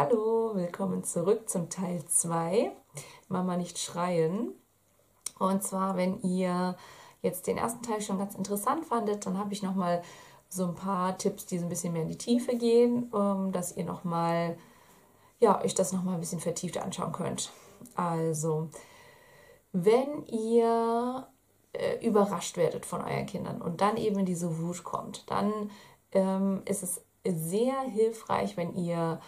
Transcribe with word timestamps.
Hallo, 0.00 0.52
willkommen 0.54 1.02
zurück 1.02 1.48
zum 1.48 1.70
Teil 1.70 2.04
2. 2.04 2.70
Mama 3.26 3.56
nicht 3.56 3.80
schreien. 3.80 4.52
Und 5.40 5.64
zwar, 5.64 5.96
wenn 5.96 6.22
ihr 6.22 6.76
jetzt 7.20 7.48
den 7.48 7.58
ersten 7.58 7.82
Teil 7.82 8.00
schon 8.00 8.16
ganz 8.16 8.36
interessant 8.36 8.86
fandet, 8.86 9.26
dann 9.26 9.36
habe 9.36 9.52
ich 9.52 9.60
nochmal 9.64 10.02
so 10.48 10.66
ein 10.66 10.76
paar 10.76 11.18
Tipps, 11.18 11.46
die 11.46 11.58
so 11.58 11.66
ein 11.66 11.68
bisschen 11.68 11.94
mehr 11.94 12.02
in 12.02 12.08
die 12.10 12.16
Tiefe 12.16 12.54
gehen, 12.54 13.10
um, 13.10 13.50
dass 13.50 13.76
ihr 13.76 13.82
nochmal, 13.84 14.56
ja, 15.40 15.60
euch 15.64 15.74
das 15.74 15.92
nochmal 15.92 16.14
ein 16.14 16.20
bisschen 16.20 16.38
vertieft 16.38 16.78
anschauen 16.78 17.10
könnt. 17.10 17.50
Also, 17.96 18.68
wenn 19.72 20.24
ihr 20.26 21.26
äh, 21.72 22.06
überrascht 22.06 22.56
werdet 22.56 22.86
von 22.86 23.02
euren 23.02 23.26
Kindern 23.26 23.60
und 23.60 23.80
dann 23.80 23.96
eben 23.96 24.24
diese 24.24 24.60
Wut 24.60 24.84
kommt, 24.84 25.28
dann 25.28 25.72
ähm, 26.12 26.62
ist 26.66 26.84
es 26.84 27.02
sehr 27.24 27.80
hilfreich, 27.80 28.56
wenn 28.56 28.76
ihr 28.76 29.20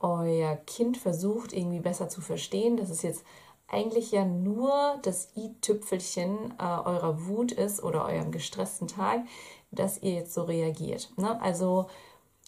euer 0.00 0.56
Kind 0.56 0.96
versucht 0.96 1.52
irgendwie 1.52 1.80
besser 1.80 2.08
zu 2.08 2.20
verstehen, 2.20 2.76
dass 2.76 2.90
es 2.90 3.02
jetzt 3.02 3.24
eigentlich 3.68 4.12
ja 4.12 4.24
nur 4.24 4.98
das 5.02 5.28
i-Tüpfelchen 5.36 6.54
äh, 6.58 6.62
eurer 6.62 7.26
Wut 7.26 7.52
ist 7.52 7.82
oder 7.82 8.04
eurem 8.04 8.30
gestressten 8.30 8.86
Tag, 8.86 9.22
dass 9.70 10.02
ihr 10.02 10.12
jetzt 10.12 10.34
so 10.34 10.44
reagiert. 10.44 11.10
Ne? 11.16 11.40
Also 11.40 11.86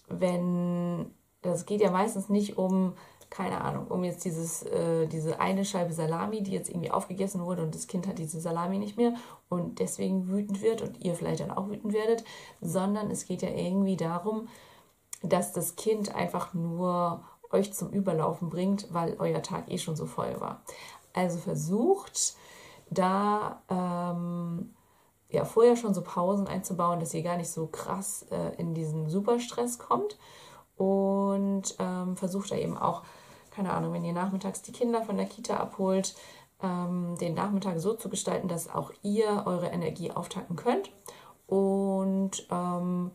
wenn, 0.09 1.11
das 1.43 1.67
geht 1.67 1.81
ja 1.81 1.91
meistens 1.91 2.29
nicht 2.29 2.57
um, 2.57 2.95
keine 3.31 3.61
Ahnung, 3.61 3.89
um 3.89 4.05
jetzt 4.05 4.25
dieses, 4.25 4.63
äh, 4.63 5.07
diese 5.07 5.41
eine 5.41 5.65
Scheibe 5.65 5.93
Salami, 5.93 6.43
die 6.43 6.53
jetzt 6.53 6.71
irgendwie 6.71 6.91
aufgegessen 6.91 7.45
wurde 7.45 7.63
und 7.63 7.75
das 7.75 7.89
Kind 7.89 8.07
hat 8.07 8.19
diese 8.19 8.41
Salami 8.41 8.79
nicht 8.79 8.97
mehr 8.97 9.15
und 9.49 9.81
deswegen 9.81 10.29
wütend 10.29 10.63
wird 10.63 10.83
und 10.83 11.05
ihr 11.05 11.15
vielleicht 11.15 11.41
dann 11.41 11.51
auch 11.51 11.69
wütend 11.69 11.93
werdet, 11.93 12.25
sondern 12.61 13.11
es 13.11 13.27
geht 13.27 13.43
ja 13.43 13.51
irgendwie 13.51 13.97
darum, 13.97 14.49
dass 15.23 15.53
das 15.53 15.75
Kind 15.75 16.15
einfach 16.15 16.55
nur 16.55 17.25
euch 17.51 17.73
zum 17.73 17.91
Überlaufen 17.91 18.49
bringt, 18.49 18.93
weil 18.93 19.17
euer 19.19 19.43
Tag 19.43 19.71
eh 19.71 19.79
schon 19.79 19.97
so 19.97 20.07
voll 20.07 20.41
war. 20.41 20.63
Also 21.13 21.39
versucht 21.39 22.37
da 22.91 23.63
ähm, 23.69 24.75
ja 25.29 25.45
vorher 25.45 25.77
schon 25.77 25.95
so 25.95 26.03
Pausen 26.03 26.47
einzubauen, 26.47 27.01
dass 27.01 27.15
ihr 27.15 27.23
gar 27.23 27.37
nicht 27.37 27.51
so 27.51 27.67
krass 27.67 28.27
äh, 28.31 28.55
in 28.57 28.75
diesen 28.75 29.09
Superstress 29.09 29.79
kommt 29.79 30.19
und 30.77 31.75
ähm, 31.79 32.17
versucht 32.17 32.51
da 32.51 32.57
eben 32.57 32.79
auch, 32.79 33.03
keine 33.51 33.73
Ahnung, 33.73 33.93
wenn 33.93 34.05
ihr 34.05 34.13
nachmittags 34.13 34.63
die 34.63 34.73
Kinder 34.73 35.03
von 35.03 35.17
der 35.17 35.27
Kita 35.27 35.57
abholt, 35.57 36.15
ähm, 36.63 37.17
den 37.21 37.35
Nachmittag 37.35 37.79
so 37.81 37.95
zu 37.95 38.09
gestalten, 38.09 38.49
dass 38.49 38.73
auch 38.73 38.93
ihr 39.03 39.45
eure 39.47 39.69
Energie 39.69 40.11
auftanken 40.13 40.57
könnt 40.57 40.91
und 41.47 42.47
ähm, 42.51 43.11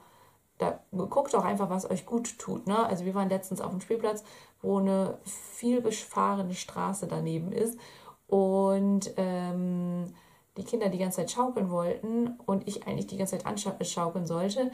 da 0.57 0.79
guckt 0.91 1.35
auch 1.35 1.43
einfach, 1.43 1.69
was 1.69 1.89
euch 1.89 2.05
gut 2.05 2.37
tut. 2.39 2.67
Ne? 2.67 2.85
Also 2.85 3.05
wir 3.05 3.15
waren 3.15 3.29
letztens 3.29 3.61
auf 3.61 3.71
dem 3.71 3.81
Spielplatz, 3.81 4.23
wo 4.61 4.77
eine 4.77 5.17
viel 5.23 5.81
befahrene 5.81 6.53
Straße 6.53 7.07
daneben 7.07 7.51
ist 7.51 7.77
und 8.27 9.13
ähm, 9.17 10.13
die 10.57 10.63
Kinder 10.63 10.89
die 10.89 10.99
ganze 10.99 11.17
Zeit 11.17 11.31
schaukeln 11.31 11.69
wollten 11.69 12.39
und 12.45 12.67
ich 12.67 12.87
eigentlich 12.87 13.07
die 13.07 13.17
ganze 13.17 13.37
Zeit 13.37 13.45
anschaukeln 13.45 14.27
sollte 14.27 14.71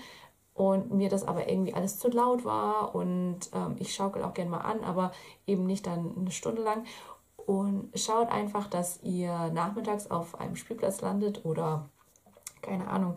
und 0.53 0.91
mir 0.91 1.09
das 1.09 1.25
aber 1.25 1.47
irgendwie 1.49 1.73
alles 1.73 1.99
zu 1.99 2.09
laut 2.09 2.43
war 2.43 2.93
und 2.93 3.49
ähm, 3.53 3.77
ich 3.79 3.95
schaukel 3.95 4.23
auch 4.23 4.33
gerne 4.33 4.51
mal 4.51 4.57
an, 4.57 4.83
aber 4.83 5.13
eben 5.47 5.65
nicht 5.65 5.87
dann 5.87 6.15
eine 6.17 6.31
Stunde 6.31 6.61
lang. 6.61 6.83
Und 7.37 7.89
schaut 7.95 8.29
einfach, 8.29 8.67
dass 8.67 9.01
ihr 9.01 9.49
nachmittags 9.53 10.11
auf 10.11 10.39
einem 10.39 10.55
Spielplatz 10.55 11.01
landet 11.01 11.45
oder 11.45 11.89
keine 12.61 12.87
Ahnung, 12.89 13.15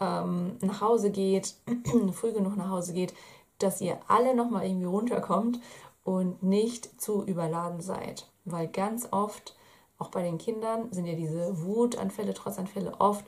ähm, 0.00 0.56
nach 0.60 0.80
Hause 0.80 1.10
geht, 1.10 1.54
früh 2.12 2.32
genug 2.32 2.56
nach 2.56 2.70
Hause 2.70 2.92
geht, 2.92 3.14
dass 3.58 3.80
ihr 3.80 3.98
alle 4.08 4.34
nochmal 4.34 4.66
irgendwie 4.66 4.86
runterkommt 4.86 5.60
und 6.04 6.42
nicht 6.42 7.00
zu 7.00 7.24
überladen 7.24 7.80
seid. 7.80 8.28
Weil 8.44 8.68
ganz 8.68 9.08
oft, 9.10 9.56
auch 9.98 10.10
bei 10.10 10.22
den 10.22 10.38
Kindern, 10.38 10.92
sind 10.92 11.06
ja 11.06 11.14
diese 11.14 11.64
Wutanfälle, 11.64 12.34
Trotzanfälle 12.34 13.00
oft, 13.00 13.24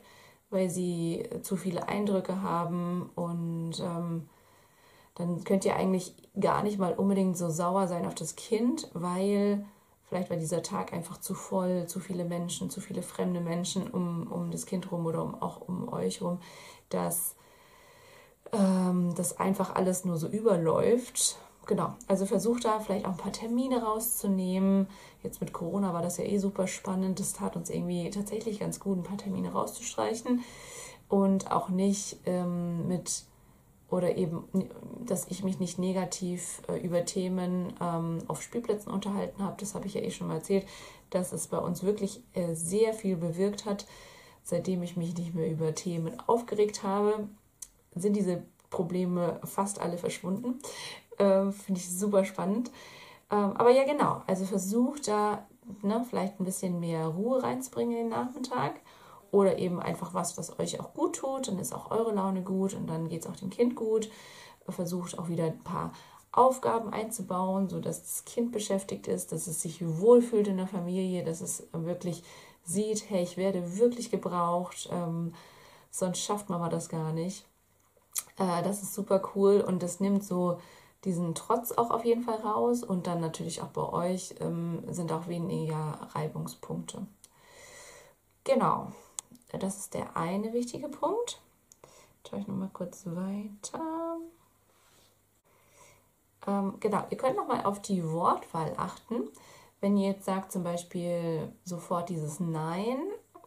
weil 0.49 0.69
sie 0.69 1.27
zu 1.43 1.55
viele 1.57 1.87
Eindrücke 1.87 2.41
haben 2.41 3.09
und 3.15 3.79
ähm, 3.79 4.29
dann 5.15 5.43
könnt 5.43 5.65
ihr 5.65 5.75
eigentlich 5.75 6.15
gar 6.39 6.63
nicht 6.63 6.79
mal 6.79 6.93
unbedingt 6.93 7.37
so 7.37 7.49
sauer 7.49 7.87
sein 7.87 8.05
auf 8.05 8.15
das 8.15 8.35
Kind, 8.35 8.89
weil 8.93 9.65
Vielleicht 10.11 10.29
war 10.29 10.35
dieser 10.35 10.61
Tag 10.61 10.91
einfach 10.91 11.21
zu 11.21 11.33
voll, 11.33 11.85
zu 11.87 12.01
viele 12.01 12.25
Menschen, 12.25 12.69
zu 12.69 12.81
viele 12.81 13.01
fremde 13.01 13.39
Menschen 13.39 13.89
um, 13.89 14.27
um 14.29 14.51
das 14.51 14.65
Kind 14.65 14.91
rum 14.91 15.05
oder 15.05 15.23
um, 15.23 15.41
auch 15.41 15.61
um 15.61 15.87
euch 15.87 16.21
rum, 16.21 16.41
dass 16.89 17.35
ähm, 18.51 19.15
das 19.15 19.39
einfach 19.39 19.73
alles 19.73 20.03
nur 20.03 20.17
so 20.17 20.27
überläuft. 20.27 21.37
Genau, 21.65 21.93
also 22.09 22.25
versucht 22.25 22.65
da 22.65 22.81
vielleicht 22.81 23.05
auch 23.05 23.11
ein 23.11 23.17
paar 23.17 23.31
Termine 23.31 23.83
rauszunehmen. 23.83 24.87
Jetzt 25.23 25.39
mit 25.39 25.53
Corona 25.53 25.93
war 25.93 26.01
das 26.01 26.17
ja 26.17 26.25
eh 26.25 26.39
super 26.39 26.67
spannend. 26.67 27.21
Das 27.21 27.31
tat 27.31 27.55
uns 27.55 27.69
irgendwie 27.69 28.09
tatsächlich 28.09 28.59
ganz 28.59 28.81
gut, 28.81 28.97
ein 28.97 29.03
paar 29.03 29.17
Termine 29.17 29.53
rauszustreichen 29.53 30.43
und 31.07 31.51
auch 31.51 31.69
nicht 31.69 32.17
ähm, 32.25 32.85
mit 32.89 33.23
oder 33.91 34.17
eben, 34.17 34.45
dass 35.05 35.27
ich 35.29 35.43
mich 35.43 35.59
nicht 35.59 35.77
negativ 35.77 36.61
äh, 36.69 36.79
über 36.79 37.05
Themen 37.05 37.73
ähm, 37.81 38.19
auf 38.27 38.41
Spielplätzen 38.41 38.91
unterhalten 38.91 39.43
habe. 39.43 39.57
Das 39.59 39.75
habe 39.75 39.85
ich 39.85 39.93
ja 39.93 40.01
eh 40.01 40.09
schon 40.09 40.29
mal 40.29 40.35
erzählt, 40.35 40.65
dass 41.09 41.33
es 41.33 41.47
bei 41.47 41.57
uns 41.57 41.83
wirklich 41.83 42.23
äh, 42.33 42.55
sehr 42.55 42.93
viel 42.93 43.17
bewirkt 43.17 43.65
hat. 43.65 43.85
Seitdem 44.43 44.81
ich 44.81 44.95
mich 44.95 45.15
nicht 45.15 45.35
mehr 45.35 45.51
über 45.51 45.75
Themen 45.75 46.17
aufgeregt 46.25 46.83
habe, 46.83 47.27
sind 47.93 48.15
diese 48.15 48.43
Probleme 48.69 49.41
fast 49.43 49.81
alle 49.81 49.97
verschwunden. 49.97 50.59
Äh, 51.17 51.51
Finde 51.51 51.81
ich 51.81 51.89
super 51.89 52.23
spannend. 52.23 52.71
Ähm, 53.29 53.57
aber 53.57 53.71
ja, 53.71 53.83
genau. 53.83 54.23
Also 54.25 54.45
versucht 54.45 55.09
da 55.09 55.45
ne, 55.81 56.05
vielleicht 56.09 56.39
ein 56.39 56.45
bisschen 56.45 56.79
mehr 56.79 57.07
Ruhe 57.07 57.43
reinzubringen 57.43 57.97
in 57.97 58.03
den 58.03 58.09
Nachmittag 58.09 58.79
oder 59.31 59.57
eben 59.57 59.79
einfach 59.79 60.13
was, 60.13 60.37
was 60.37 60.59
euch 60.59 60.79
auch 60.79 60.93
gut 60.93 61.15
tut, 61.15 61.47
dann 61.47 61.59
ist 61.59 61.73
auch 61.73 61.91
eure 61.91 62.13
Laune 62.13 62.43
gut 62.43 62.73
und 62.73 62.87
dann 62.87 63.09
geht 63.09 63.21
es 63.21 63.27
auch 63.27 63.35
dem 63.35 63.49
Kind 63.49 63.75
gut. 63.75 64.09
Versucht 64.69 65.17
auch 65.17 65.27
wieder 65.27 65.45
ein 65.45 65.63
paar 65.63 65.91
Aufgaben 66.31 66.93
einzubauen, 66.93 67.67
sodass 67.67 68.01
das 68.01 68.25
Kind 68.25 68.51
beschäftigt 68.51 69.07
ist, 69.07 69.31
dass 69.31 69.47
es 69.47 69.61
sich 69.61 69.83
wohlfühlt 69.99 70.47
in 70.47 70.57
der 70.57 70.67
Familie, 70.67 71.23
dass 71.23 71.41
es 71.41 71.67
wirklich 71.73 72.23
sieht, 72.63 73.09
hey, 73.09 73.23
ich 73.23 73.37
werde 73.37 73.77
wirklich 73.77 74.11
gebraucht, 74.11 74.89
ähm, 74.91 75.33
sonst 75.89 76.19
schafft 76.19 76.49
Mama 76.49 76.69
das 76.69 76.89
gar 76.89 77.11
nicht. 77.11 77.45
Äh, 78.37 78.63
das 78.63 78.81
ist 78.81 78.93
super 78.93 79.21
cool 79.35 79.61
und 79.61 79.83
das 79.83 79.99
nimmt 79.99 80.23
so 80.23 80.59
diesen 81.03 81.35
Trotz 81.35 81.71
auch 81.71 81.89
auf 81.89 82.05
jeden 82.05 82.21
Fall 82.21 82.39
raus 82.39 82.83
und 82.83 83.07
dann 83.07 83.19
natürlich 83.19 83.61
auch 83.61 83.69
bei 83.69 83.81
euch 83.91 84.35
ähm, 84.39 84.83
sind 84.87 85.11
auch 85.11 85.27
weniger 85.27 85.97
Reibungspunkte. 86.13 87.07
Genau. 88.43 88.91
Das 89.59 89.77
ist 89.77 89.93
der 89.93 90.15
eine 90.15 90.53
wichtige 90.53 90.87
Punkt. 90.87 91.41
Schaue 92.27 92.39
ich 92.39 92.47
nochmal 92.47 92.69
kurz 92.73 93.05
weiter. 93.05 94.17
Ähm, 96.47 96.77
genau, 96.79 97.03
ihr 97.09 97.17
könnt 97.17 97.37
nochmal 97.37 97.65
auf 97.65 97.81
die 97.81 98.03
Wortwahl 98.03 98.73
achten. 98.77 99.29
Wenn 99.79 99.97
ihr 99.97 100.09
jetzt 100.09 100.25
sagt 100.25 100.51
zum 100.51 100.63
Beispiel 100.63 101.51
sofort 101.63 102.09
dieses 102.09 102.39
Nein, 102.39 102.99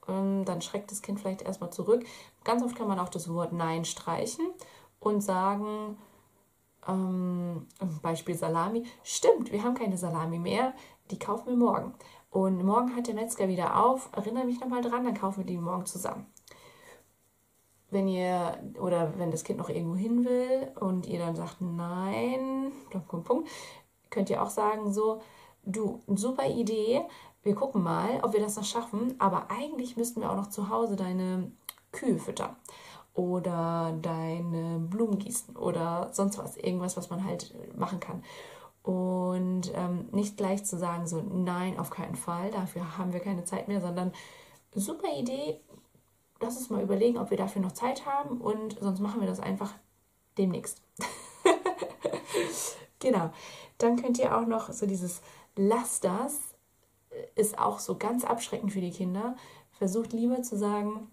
ähm, 0.09 0.45
dann 0.45 0.61
schreckt 0.61 0.91
das 0.91 1.03
Kind 1.03 1.21
vielleicht 1.21 1.43
erstmal 1.43 1.71
zurück. 1.71 2.05
Ganz 2.45 2.63
oft 2.63 2.77
kann 2.77 2.89
man 2.89 2.99
auch 2.99 3.09
das 3.09 3.33
Wort 3.33 3.53
Nein 3.53 3.85
streichen 3.85 4.47
und 5.01 5.21
sagen, 5.21 5.97
ähm, 6.87 7.67
Beispiel 8.03 8.35
Salami, 8.35 8.85
stimmt, 9.03 9.53
wir 9.53 9.63
haben 9.63 9.75
keine 9.75 9.97
Salami 9.97 10.39
mehr, 10.39 10.75
die 11.11 11.19
kaufen 11.19 11.47
wir 11.47 11.57
morgen. 11.57 11.95
Und 12.35 12.65
morgen 12.65 12.97
hat 12.97 13.07
der 13.07 13.15
Metzger 13.15 13.47
wieder 13.47 13.81
auf. 13.81 14.09
Erinnere 14.11 14.45
mich 14.45 14.59
nochmal 14.59 14.83
dran, 14.83 15.05
dann 15.05 15.15
kaufen 15.15 15.39
wir 15.39 15.47
die 15.47 15.57
morgen 15.57 15.87
zusammen. 15.87 16.27
Wenn 17.91 18.09
ihr 18.09 18.59
oder 18.81 19.17
wenn 19.19 19.31
das 19.31 19.45
Kind 19.45 19.61
noch 19.61 19.69
irgendwo 19.69 19.95
hin 19.95 20.25
will 20.25 20.73
und 20.81 21.07
ihr 21.07 21.21
dann 21.21 21.37
sagt 21.37 21.61
nein, 21.61 22.73
Punkt, 22.91 23.25
Punkt, 23.25 23.49
könnt 24.11 24.31
ihr 24.31 24.43
auch 24.43 24.51
sagen 24.51 24.93
so, 24.93 25.23
du, 25.63 26.03
super 26.09 26.49
Idee, 26.49 27.03
wir 27.45 27.55
gucken 27.55 27.85
mal, 27.85 28.19
ob 28.25 28.33
wir 28.33 28.41
das 28.41 28.57
noch 28.57 28.65
schaffen, 28.65 29.15
aber 29.21 29.53
eigentlich 29.53 29.97
müssten 29.97 30.21
wir 30.21 30.29
auch 30.29 30.37
noch 30.37 30.51
zu 30.51 30.69
Hause 30.69 30.97
deine 30.97 31.53
Kühe 31.93 32.19
füttern 32.19 32.57
oder 33.15 33.97
deine 34.03 34.81
Blumen 34.81 35.21
gießen 35.21 35.55
oder 35.55 36.09
sonst 36.11 36.37
was, 36.39 36.57
irgendwas, 36.57 36.97
was 36.97 37.11
man 37.11 37.25
halt 37.25 37.55
machen 37.77 38.01
kann. 38.01 38.25
Und 38.85 39.73
ähm, 39.75 40.09
nicht 40.13 40.37
gleich 40.37 40.65
zu 40.65 40.79
sagen, 40.79 41.07
so 41.07 41.23
nein, 41.23 41.79
auf 41.79 41.89
keinen 41.89 42.17
Fall, 42.17 42.51
dafür 42.51 42.99
haben 42.99 43.15
wir 43.15 43.21
keine 43.21 43.45
Zeit 43.45 43.67
mehr, 43.67 43.81
sondern 43.81 44.13
super 44.75 45.09
Idee, 45.17 45.59
lass 46.41 46.59
uns 46.59 46.69
mal 46.69 46.83
überlegen, 46.83 47.19
ob 47.19 47.31
wir 47.31 47.39
dafür 47.39 47.63
noch 47.63 47.73
Zeit 47.73 48.05
haben 48.05 48.41
und 48.43 48.77
sonst 48.81 49.01
machen 49.01 49.21
wir 49.21 49.27
das 49.27 49.41
einfach 49.41 49.73
demnächst. 50.37 50.83
genau. 52.99 53.31
Dann 53.79 53.97
könnt 53.97 54.19
ihr 54.19 54.37
auch 54.37 54.47
noch 54.47 54.71
so 54.71 54.87
dieses 54.87 55.23
Lass 55.57 56.01
das 56.01 56.55
äh, 57.11 57.41
ist 57.41 57.59
auch 57.59 57.79
so 57.79 57.97
ganz 57.97 58.25
abschreckend 58.25 58.73
für 58.73 58.81
die 58.81 58.91
Kinder. 58.91 59.37
Versucht 59.73 60.13
lieber 60.13 60.43
zu 60.43 60.57
sagen, 60.57 61.09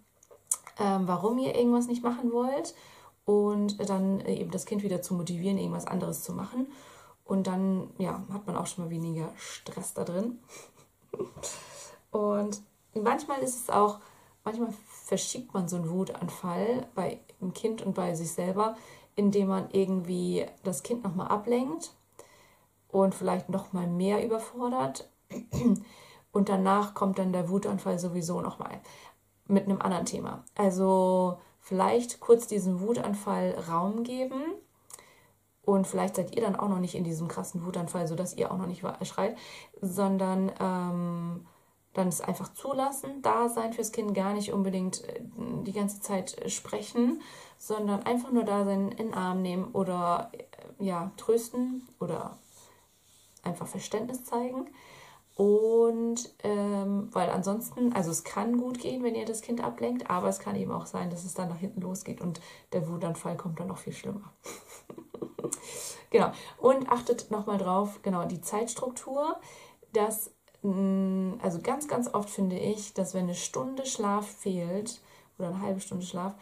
ähm, 0.79 1.07
warum 1.07 1.37
ihr 1.39 1.55
irgendwas 1.55 1.87
nicht 1.87 2.03
machen 2.03 2.31
wollt 2.31 2.75
und 3.25 3.89
dann 3.89 4.19
eben 4.25 4.51
das 4.51 4.65
Kind 4.65 4.83
wieder 4.83 5.01
zu 5.01 5.13
motivieren, 5.13 5.57
irgendwas 5.57 5.87
anderes 5.87 6.23
zu 6.23 6.33
machen. 6.33 6.67
Und 7.25 7.47
dann 7.47 7.89
ja, 7.97 8.23
hat 8.31 8.45
man 8.47 8.57
auch 8.57 8.67
schon 8.67 8.85
mal 8.85 8.89
weniger 8.89 9.31
Stress 9.37 9.93
da 9.93 10.03
drin. 10.03 10.39
Und 12.11 12.61
manchmal 12.93 13.39
ist 13.39 13.55
es 13.55 13.69
auch, 13.69 13.99
manchmal 14.43 14.73
verschiebt 15.05 15.53
man 15.53 15.67
so 15.67 15.77
einen 15.77 15.89
Wutanfall 15.89 16.87
bei 16.93 17.19
dem 17.39 17.53
Kind 17.53 17.81
und 17.81 17.95
bei 17.95 18.15
sich 18.15 18.31
selber, 18.31 18.75
indem 19.15 19.47
man 19.47 19.69
irgendwie 19.71 20.45
das 20.63 20.83
Kind 20.83 21.03
nochmal 21.03 21.27
ablenkt 21.27 21.93
und 22.89 23.15
vielleicht 23.15 23.49
nochmal 23.49 23.87
mehr 23.87 24.23
überfordert. 24.25 25.09
Und 26.33 26.47
danach 26.47 26.93
kommt 26.93 27.19
dann 27.19 27.33
der 27.33 27.49
Wutanfall 27.49 27.99
sowieso 27.99 28.39
nochmal 28.39 28.79
mit 29.47 29.65
einem 29.65 29.81
anderen 29.81 30.05
Thema. 30.05 30.45
Also 30.55 31.39
vielleicht 31.59 32.21
kurz 32.21 32.47
diesem 32.47 32.79
Wutanfall 32.79 33.53
Raum 33.69 34.03
geben. 34.03 34.41
Und 35.63 35.85
vielleicht 35.85 36.15
seid 36.15 36.35
ihr 36.35 36.41
dann 36.41 36.55
auch 36.55 36.69
noch 36.69 36.79
nicht 36.79 36.95
in 36.95 37.03
diesem 37.03 37.27
krassen 37.27 37.65
Wutanfall, 37.65 38.07
sodass 38.07 38.35
ihr 38.35 38.51
auch 38.51 38.57
noch 38.57 38.67
nicht 38.67 38.83
schreit, 39.03 39.37
sondern 39.79 40.51
ähm, 40.59 41.45
dann 41.93 42.07
es 42.07 42.21
einfach 42.21 42.53
zulassen, 42.53 43.21
da 43.21 43.49
sein 43.49 43.73
fürs 43.73 43.91
Kind, 43.91 44.13
gar 44.13 44.33
nicht 44.33 44.53
unbedingt 44.53 45.03
äh, 45.03 45.21
die 45.63 45.73
ganze 45.73 45.99
Zeit 46.01 46.41
sprechen, 46.47 47.21
sondern 47.57 48.03
einfach 48.03 48.31
nur 48.31 48.43
da 48.43 48.65
sein, 48.65 48.89
in 48.89 49.07
den 49.07 49.13
Arm 49.13 49.41
nehmen 49.41 49.71
oder 49.73 50.31
äh, 50.33 50.83
ja, 50.83 51.11
trösten 51.17 51.87
oder 51.99 52.39
einfach 53.43 53.67
Verständnis 53.67 54.23
zeigen. 54.23 54.67
Und 55.35 56.33
ähm, 56.43 57.09
weil 57.11 57.29
ansonsten, 57.29 57.93
also 57.93 58.11
es 58.11 58.23
kann 58.23 58.57
gut 58.57 58.79
gehen, 58.79 59.03
wenn 59.03 59.15
ihr 59.15 59.25
das 59.25 59.41
Kind 59.41 59.63
ablenkt, 59.63 60.09
aber 60.09 60.27
es 60.27 60.39
kann 60.39 60.55
eben 60.55 60.71
auch 60.71 60.85
sein, 60.85 61.09
dass 61.09 61.23
es 61.23 61.33
dann 61.33 61.49
nach 61.49 61.57
hinten 61.57 61.81
losgeht 61.81 62.21
und 62.21 62.41
der 62.73 62.87
Wutanfall 62.87 63.37
kommt 63.37 63.59
dann 63.59 63.67
noch 63.67 63.79
viel 63.79 63.93
schlimmer. 63.93 64.33
genau. 66.11 66.31
Und 66.59 66.89
achtet 66.89 67.31
nochmal 67.31 67.57
drauf, 67.57 67.99
genau, 68.03 68.25
die 68.25 68.41
Zeitstruktur, 68.41 69.39
dass 69.93 70.31
Mm, 70.63 71.33
also 71.41 71.59
ganz, 71.61 71.87
ganz 71.87 72.13
oft 72.13 72.29
finde 72.29 72.57
ich, 72.57 72.93
dass 72.93 73.13
wenn 73.13 73.23
eine 73.23 73.35
Stunde 73.35 73.85
Schlaf 73.85 74.27
fehlt 74.27 75.01
oder 75.37 75.49
eine 75.49 75.61
halbe 75.61 75.79
Stunde 75.79 76.05
Schlaf, 76.05 76.35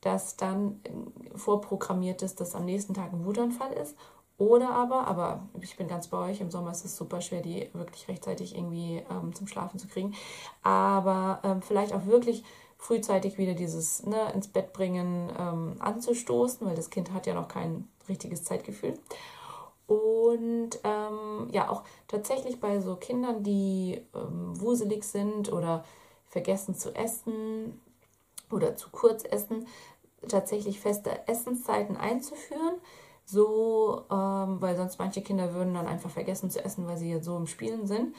dass 0.00 0.36
dann 0.36 0.80
äh, 0.84 1.36
vorprogrammiert 1.38 2.22
ist, 2.22 2.40
dass 2.40 2.54
am 2.54 2.64
nächsten 2.64 2.94
Tag 2.94 3.12
ein 3.12 3.24
Wutanfall 3.24 3.72
ist. 3.74 3.96
Oder 4.38 4.70
aber, 4.70 5.06
aber 5.06 5.48
ich 5.60 5.76
bin 5.76 5.88
ganz 5.88 6.08
bei 6.08 6.18
euch, 6.30 6.40
im 6.40 6.50
Sommer 6.50 6.70
ist 6.70 6.84
es 6.84 6.96
super 6.96 7.22
schwer, 7.22 7.40
die 7.40 7.70
wirklich 7.72 8.06
rechtzeitig 8.08 8.54
irgendwie 8.54 9.02
ähm, 9.10 9.34
zum 9.34 9.46
Schlafen 9.46 9.78
zu 9.78 9.88
kriegen. 9.88 10.14
Aber 10.62 11.40
ähm, 11.42 11.62
vielleicht 11.62 11.94
auch 11.94 12.04
wirklich 12.06 12.44
frühzeitig 12.78 13.38
wieder 13.38 13.54
dieses 13.54 14.04
ne, 14.04 14.32
ins 14.32 14.48
Bett 14.48 14.72
bringen 14.72 15.30
ähm, 15.38 15.76
anzustoßen, 15.78 16.66
weil 16.66 16.76
das 16.76 16.90
Kind 16.90 17.12
hat 17.12 17.26
ja 17.26 17.34
noch 17.34 17.48
kein 17.48 17.88
richtiges 18.08 18.44
Zeitgefühl. 18.44 18.98
Und 19.86 20.70
ähm, 20.82 21.48
ja, 21.52 21.70
auch 21.70 21.84
tatsächlich 22.08 22.60
bei 22.60 22.80
so 22.80 22.96
Kindern, 22.96 23.42
die 23.42 24.02
ähm, 24.14 24.60
wuselig 24.60 25.04
sind 25.04 25.52
oder 25.52 25.84
vergessen 26.26 26.74
zu 26.74 26.94
essen 26.94 27.80
oder 28.50 28.76
zu 28.76 28.90
kurz 28.90 29.24
essen, 29.24 29.66
tatsächlich 30.28 30.80
feste 30.80 31.28
Essenszeiten 31.28 31.96
einzuführen. 31.96 32.74
So, 33.24 34.04
ähm, 34.10 34.60
weil 34.60 34.76
sonst 34.76 35.00
manche 35.00 35.20
Kinder 35.20 35.52
würden 35.52 35.74
dann 35.74 35.88
einfach 35.88 36.10
vergessen 36.10 36.48
zu 36.48 36.64
essen, 36.64 36.86
weil 36.86 36.96
sie 36.96 37.10
jetzt 37.10 37.24
so 37.24 37.36
im 37.36 37.48
Spielen 37.48 37.86
sind. 37.86 38.14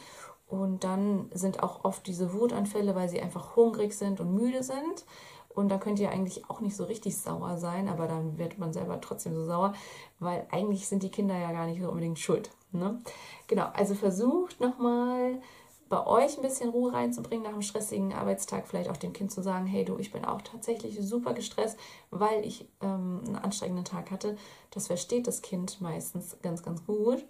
Und 0.48 0.84
dann 0.84 1.30
sind 1.34 1.62
auch 1.62 1.84
oft 1.84 2.08
diese 2.08 2.34
Wutanfälle, 2.34 2.96
weil 2.96 3.10
sie 3.10 3.22
einfach 3.22 3.56
hungrig 3.56 3.94
sind 3.94 4.22
und 4.22 4.34
müde 4.34 4.64
sind. 4.64 5.06
Und 5.50 5.70
da 5.70 5.78
könnt 5.78 6.00
ihr 6.00 6.12
eigentlich 6.12 6.50
auch 6.50 6.62
nicht 6.62 6.76
so 6.76 6.84
richtig 6.84 7.18
sauer 7.18 7.58
sein, 7.58 7.90
aber 7.90 8.08
dann 8.08 8.38
wird 8.38 8.60
man 8.60 8.74
selber 8.74 9.02
trotzdem 9.02 9.34
so 9.34 9.44
sauer, 9.44 9.74
weil 10.20 10.46
eigentlich 10.52 10.88
sind 10.88 11.02
die 11.04 11.10
Kinder 11.10 11.36
ja 11.36 11.52
gar 11.52 11.66
nicht 11.66 11.82
so 11.82 11.90
unbedingt 11.90 12.20
schuld. 12.20 12.52
Ne? 12.72 13.02
Genau, 13.48 13.68
also 13.74 13.96
versucht 13.96 14.62
nochmal 14.62 15.42
bei 15.90 16.06
euch 16.06 16.38
ein 16.38 16.42
bisschen 16.42 16.70
Ruhe 16.70 16.94
reinzubringen 16.94 17.44
nach 17.44 17.54
einem 17.54 17.62
stressigen 17.62 18.14
Arbeitstag, 18.14 18.68
vielleicht 18.68 18.90
auch 18.90 18.98
dem 18.98 19.14
Kind 19.14 19.32
zu 19.32 19.42
sagen, 19.42 19.66
hey 19.66 19.86
du, 19.86 19.98
ich 19.98 20.12
bin 20.12 20.26
auch 20.26 20.42
tatsächlich 20.42 21.00
super 21.02 21.34
gestresst, 21.34 21.80
weil 22.12 22.46
ich 22.46 22.70
ähm, 22.82 23.22
einen 23.26 23.36
anstrengenden 23.38 23.86
Tag 23.86 24.12
hatte. 24.12 24.38
Das 24.72 24.88
versteht 24.88 25.28
das 25.28 25.42
Kind 25.42 25.82
meistens 25.82 26.38
ganz, 26.42 26.62
ganz 26.62 26.86
gut. 26.86 27.26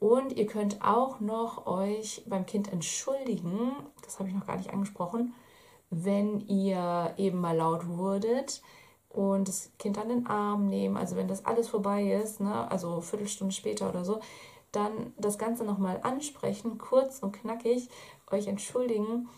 Und 0.00 0.36
ihr 0.36 0.46
könnt 0.46 0.80
auch 0.82 1.20
noch 1.20 1.66
euch 1.66 2.22
beim 2.26 2.46
Kind 2.46 2.72
entschuldigen, 2.72 3.72
das 4.04 4.18
habe 4.18 4.28
ich 4.28 4.34
noch 4.34 4.46
gar 4.46 4.56
nicht 4.56 4.70
angesprochen, 4.72 5.34
wenn 5.90 6.40
ihr 6.48 7.14
eben 7.16 7.40
mal 7.40 7.56
laut 7.56 7.88
wurdet 7.88 8.62
und 9.08 9.48
das 9.48 9.72
Kind 9.78 9.98
an 9.98 10.08
den 10.08 10.26
Arm 10.26 10.68
nehmen, 10.68 10.96
also 10.96 11.16
wenn 11.16 11.28
das 11.28 11.44
alles 11.44 11.68
vorbei 11.68 12.12
ist, 12.12 12.40
ne, 12.40 12.70
also 12.70 13.00
Viertelstunde 13.00 13.54
später 13.54 13.88
oder 13.88 14.04
so, 14.04 14.20
dann 14.70 15.12
das 15.16 15.38
Ganze 15.38 15.64
nochmal 15.64 16.00
ansprechen, 16.02 16.78
kurz 16.78 17.20
und 17.20 17.32
knackig, 17.32 17.88
euch 18.30 18.46
entschuldigen 18.46 19.28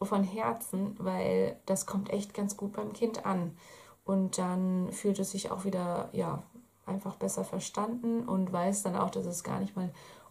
von 0.00 0.22
Herzen, 0.22 0.94
weil 0.98 1.58
das 1.66 1.86
kommt 1.86 2.10
echt 2.10 2.34
ganz 2.34 2.56
gut 2.56 2.72
beim 2.72 2.92
Kind 2.92 3.26
an. 3.26 3.56
Und 4.04 4.38
dann 4.38 4.92
fühlt 4.92 5.18
es 5.18 5.32
sich 5.32 5.50
auch 5.50 5.64
wieder, 5.64 6.08
ja, 6.12 6.44
einfach 6.86 7.16
besser 7.16 7.44
verstanden 7.44 8.26
und 8.26 8.52
weiß 8.52 8.84
dann 8.84 8.96
auch, 8.96 9.10
dass 9.10 9.26
es 9.26 9.44
gar 9.44 9.60
nicht 9.60 9.76
mal 9.76 9.90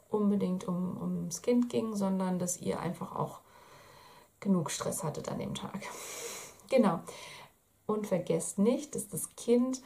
unbedingt 0.10 0.68
um, 0.68 0.98
ums 1.02 1.42
Kind 1.42 1.70
ging, 1.70 1.96
sondern 1.96 2.40
dass 2.40 2.62
ihr 2.62 2.80
einfach 2.80 3.16
auch 3.16 3.42
genug 4.40 4.72
Stress 4.72 5.04
hattet 5.04 5.30
an 5.30 5.40
dem 5.40 5.54
Tag. 5.54 5.82
genau. 6.70 7.00
Und 7.86 8.08
vergesst 8.08 8.58
nicht, 8.58 8.96
dass 8.96 9.08
das 9.08 9.36
Kind 9.36 9.82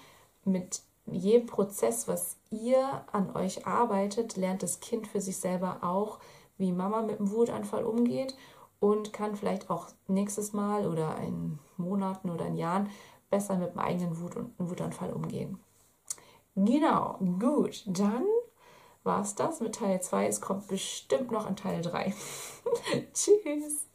mit 0.46 0.82
jedem 1.06 1.48
Prozess, 1.48 2.08
was 2.08 2.38
ihr 2.52 3.04
an 3.12 3.36
euch 3.36 3.66
arbeitet, 3.66 4.38
lernt 4.38 4.64
das 4.64 4.80
Kind 4.80 5.08
für 5.08 5.22
sich 5.22 5.38
selber 5.38 5.80
auch, 5.82 6.20
wie 6.58 6.72
Mama 6.72 7.02
mit 7.02 7.20
dem 7.20 7.32
Wutanfall 7.32 7.84
umgeht 7.84 8.36
und 8.80 9.12
kann 9.12 9.36
vielleicht 9.36 9.70
auch 9.70 9.88
nächstes 10.08 10.54
Mal 10.54 10.88
oder 10.88 11.18
in 11.18 11.60
Monaten 11.78 12.30
oder 12.30 12.46
in 12.46 12.56
Jahren 12.56 12.90
besser 13.30 13.58
mit 13.58 13.74
dem 13.74 13.80
eigenen 13.80 14.20
Wut 14.20 14.36
und 14.36 14.54
Wutanfall 14.58 15.12
umgehen. 15.12 15.60
Genau, 16.66 17.18
gut, 17.40 17.84
dann 17.88 18.26
war 19.04 19.22
es 19.22 19.36
das 19.36 19.62
mit 19.62 19.76
Teil 19.76 20.02
2. 20.02 20.28
Es 20.28 20.42
kommt 20.42 20.68
bestimmt 20.68 21.32
noch 21.32 21.48
in 21.50 21.56
Teil 21.56 21.82
3. 21.82 22.14
Tschüss. 23.14 23.89